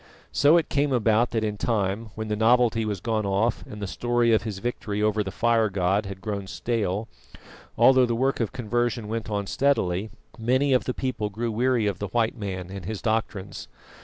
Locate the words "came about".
0.67-1.29